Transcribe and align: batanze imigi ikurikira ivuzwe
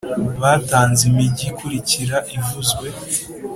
batanze 0.41 1.01
imigi 1.11 1.43
ikurikira 1.51 2.17
ivuzwe 2.37 2.87